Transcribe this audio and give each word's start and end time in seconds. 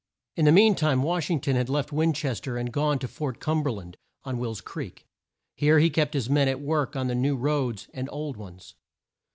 In 0.35 0.45
the 0.45 0.51
mean 0.51 0.73
time 0.73 1.03
Wash 1.03 1.29
ing 1.29 1.39
ton 1.41 1.53
had 1.53 1.69
left 1.69 1.91
Win 1.93 2.11
ches 2.11 2.39
ter 2.39 2.57
and 2.57 2.73
gone 2.73 2.97
to 2.97 3.07
Fort 3.07 3.39
Cum 3.39 3.61
ber 3.61 3.71
land, 3.71 3.97
on 4.23 4.39
Will's 4.39 4.59
Creek. 4.59 5.05
Here 5.55 5.77
he 5.77 5.91
kept 5.91 6.15
his 6.15 6.27
men 6.27 6.47
at 6.47 6.59
work 6.59 6.95
on 6.95 7.09
new 7.21 7.35
roads 7.35 7.87
and 7.93 8.09
old 8.11 8.35
ones. 8.35 8.73